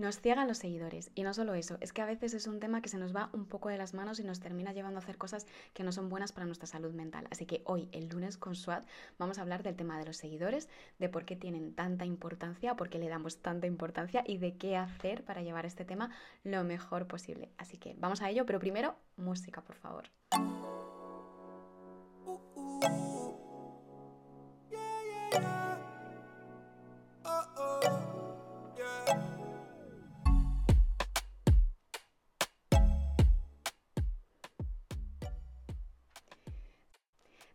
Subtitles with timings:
[0.00, 2.80] Nos ciegan los seguidores y no solo eso, es que a veces es un tema
[2.80, 5.18] que se nos va un poco de las manos y nos termina llevando a hacer
[5.18, 7.26] cosas que no son buenas para nuestra salud mental.
[7.30, 8.86] Así que hoy, el lunes con SWAT,
[9.18, 12.88] vamos a hablar del tema de los seguidores, de por qué tienen tanta importancia, por
[12.88, 16.08] qué le damos tanta importancia y de qué hacer para llevar este tema
[16.44, 17.50] lo mejor posible.
[17.58, 20.04] Así que vamos a ello, pero primero, música, por favor.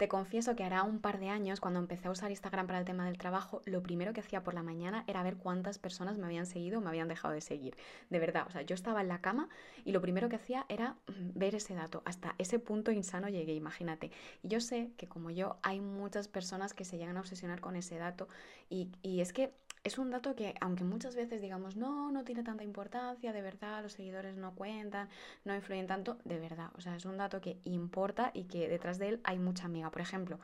[0.00, 2.86] Te confieso que hará un par de años, cuando empecé a usar Instagram para el
[2.86, 6.24] tema del trabajo, lo primero que hacía por la mañana era ver cuántas personas me
[6.24, 7.76] habían seguido o me habían dejado de seguir.
[8.08, 9.50] De verdad, o sea, yo estaba en la cama
[9.84, 12.00] y lo primero que hacía era mm, ver ese dato.
[12.06, 14.10] Hasta ese punto insano llegué, imagínate.
[14.42, 17.76] Y yo sé que como yo, hay muchas personas que se llegan a obsesionar con
[17.76, 18.26] ese dato
[18.70, 19.52] y, y es que
[19.82, 23.82] es un dato que, aunque muchas veces digamos, no, no tiene tanta importancia, de verdad,
[23.82, 25.08] los seguidores no cuentan,
[25.44, 28.98] no influyen tanto, de verdad, o sea, es un dato que importa y que detrás
[28.98, 29.90] de él hay mucha amiga.
[29.90, 30.38] Por ejemplo,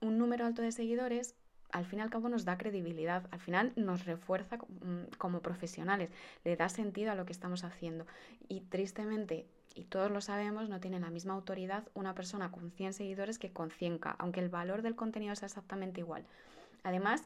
[0.00, 1.34] un número alto de seguidores
[1.70, 6.10] al fin y al cabo nos da credibilidad, al final nos refuerza mm, como profesionales,
[6.44, 8.06] le da sentido a lo que estamos haciendo.
[8.48, 12.92] Y tristemente, y todos lo sabemos, no tiene la misma autoridad una persona con 100
[12.92, 16.26] seguidores que con 100k, aunque el valor del contenido sea exactamente igual.
[16.82, 17.22] Además,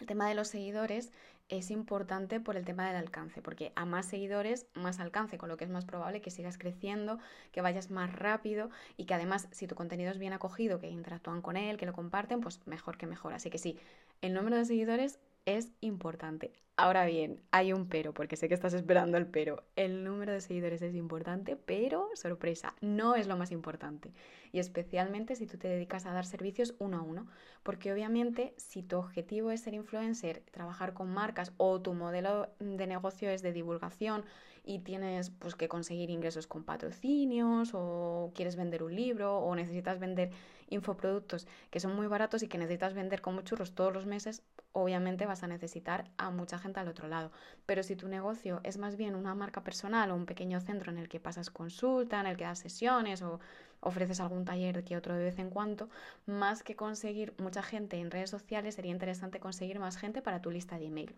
[0.00, 1.12] el tema de los seguidores
[1.48, 5.56] es importante por el tema del alcance, porque a más seguidores, más alcance, con lo
[5.56, 7.18] que es más probable que sigas creciendo,
[7.52, 11.40] que vayas más rápido y que además si tu contenido es bien acogido, que interactúan
[11.40, 13.32] con él, que lo comparten, pues mejor que mejor.
[13.32, 13.78] Así que sí,
[14.20, 16.52] el número de seguidores es importante.
[16.80, 19.64] Ahora bien, hay un pero, porque sé que estás esperando el pero.
[19.74, 24.12] El número de seguidores es importante, pero, sorpresa, no es lo más importante.
[24.52, 27.26] Y especialmente si tú te dedicas a dar servicios uno a uno.
[27.64, 32.86] Porque obviamente si tu objetivo es ser influencer, trabajar con marcas o tu modelo de
[32.86, 34.24] negocio es de divulgación
[34.68, 39.98] y tienes pues, que conseguir ingresos con patrocinios o quieres vender un libro o necesitas
[39.98, 40.30] vender
[40.68, 44.42] infoproductos que son muy baratos y que necesitas vender como churros todos los meses,
[44.72, 47.30] obviamente vas a necesitar a mucha gente al otro lado.
[47.66, 50.98] Pero si tu negocio es más bien una marca personal o un pequeño centro en
[50.98, 53.40] el que pasas consulta, en el que das sesiones o
[53.80, 55.88] ofreces algún taller que otro de vez en cuando,
[56.26, 60.50] más que conseguir mucha gente en redes sociales, sería interesante conseguir más gente para tu
[60.50, 61.14] lista de email.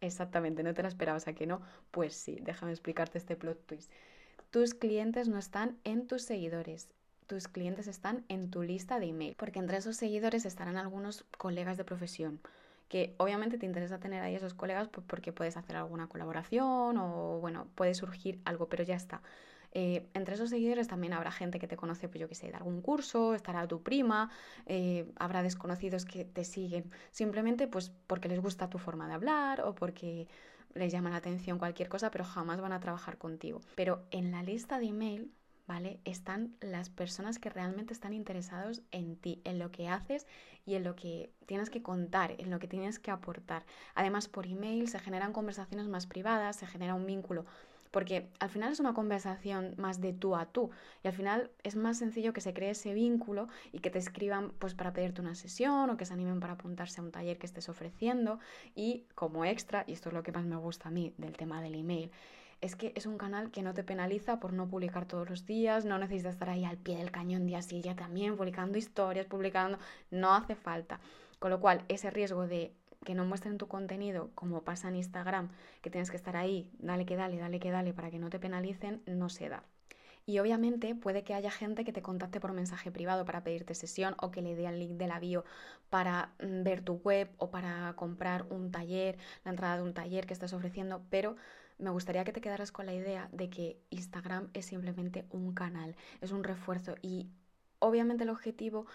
[0.00, 1.62] Exactamente, no te la esperabas a que no.
[1.92, 3.90] Pues sí, déjame explicarte este plot twist.
[4.50, 6.88] Tus clientes no están en tus seguidores,
[7.26, 11.78] tus clientes están en tu lista de email, porque entre esos seguidores estarán algunos colegas
[11.78, 12.40] de profesión,
[12.92, 17.66] que obviamente te interesa tener ahí esos colegas porque puedes hacer alguna colaboración o bueno,
[17.74, 19.22] puede surgir algo, pero ya está.
[19.72, 22.56] Eh, entre esos seguidores también habrá gente que te conoce, pues yo que sé, de
[22.56, 24.28] algún curso, estará tu prima,
[24.66, 29.62] eh, habrá desconocidos que te siguen simplemente pues porque les gusta tu forma de hablar
[29.62, 30.28] o porque
[30.74, 33.62] les llama la atención cualquier cosa, pero jamás van a trabajar contigo.
[33.74, 35.32] Pero en la lista de email
[36.04, 40.26] Están las personas que realmente están interesados en ti, en lo que haces
[40.66, 43.64] y en lo que tienes que contar, en lo que tienes que aportar.
[43.94, 47.46] Además, por email se generan conversaciones más privadas, se genera un vínculo
[47.90, 50.70] porque al final es una conversación más de tú a tú
[51.04, 54.50] y al final es más sencillo que se cree ese vínculo y que te escriban
[54.58, 57.46] pues para pedirte una sesión o que se animen para apuntarse a un taller que
[57.46, 58.40] estés ofreciendo
[58.74, 61.60] y como extra, y esto es lo que más me gusta a mí del tema
[61.60, 62.10] del email,
[62.62, 65.84] es que es un canal que no te penaliza por no publicar todos los días,
[65.84, 69.78] no necesitas estar ahí al pie del cañón día sí día también, publicando historias, publicando,
[70.10, 71.00] no hace falta.
[71.40, 72.72] Con lo cual, ese riesgo de
[73.04, 75.50] que no muestren tu contenido como pasa en Instagram,
[75.82, 78.38] que tienes que estar ahí, dale que dale, dale que dale para que no te
[78.38, 79.64] penalicen, no se da.
[80.24, 84.14] Y obviamente puede que haya gente que te contacte por mensaje privado para pedirte sesión
[84.18, 85.44] o que le dé el link de la bio
[85.90, 90.26] para mm, ver tu web o para comprar un taller, la entrada de un taller
[90.26, 91.34] que estás ofreciendo, pero
[91.78, 95.96] me gustaría que te quedaras con la idea de que Instagram es simplemente un canal,
[96.20, 97.28] es un refuerzo y
[97.78, 98.86] obviamente el objetivo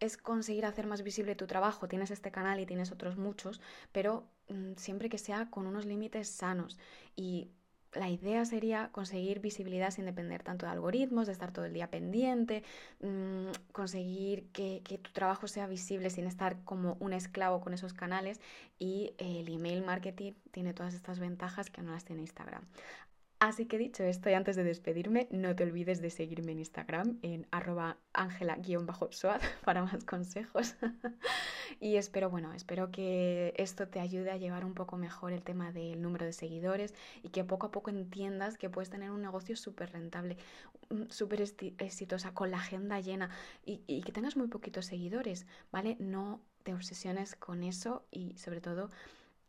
[0.00, 1.88] es conseguir hacer más visible tu trabajo.
[1.88, 3.60] Tienes este canal y tienes otros muchos,
[3.92, 6.78] pero mm, siempre que sea con unos límites sanos.
[7.16, 7.50] Y
[7.98, 11.90] la idea sería conseguir visibilidad sin depender tanto de algoritmos, de estar todo el día
[11.90, 12.62] pendiente,
[13.00, 17.92] mm, conseguir que, que, tu trabajo sea visible sin estar como un esclavo con esos
[17.92, 18.40] canales
[18.78, 22.62] y el email marketing tiene todas estas ventajas que no las tiene Instagram.
[23.40, 27.18] Así que dicho esto, y antes de despedirme, no te olvides de seguirme en Instagram
[27.22, 30.74] en arroba angela-soad para más consejos.
[31.80, 35.70] y espero, bueno, espero que esto te ayude a llevar un poco mejor el tema
[35.70, 39.54] del número de seguidores y que poco a poco entiendas que puedes tener un negocio
[39.54, 40.36] súper rentable,
[40.90, 41.40] mm, súper
[41.78, 43.30] exitosa, con la agenda llena
[43.64, 45.96] y, y que tengas muy poquitos seguidores, ¿vale?
[46.00, 48.90] No te obsesiones con eso y sobre todo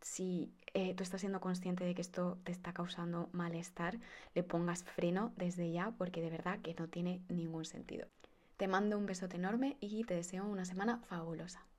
[0.00, 3.98] si eh, tú estás siendo consciente de que esto te está causando malestar,
[4.34, 8.06] le pongas freno desde ya porque de verdad que no tiene ningún sentido.
[8.56, 11.69] Te mando un besote enorme y te deseo una semana fabulosa.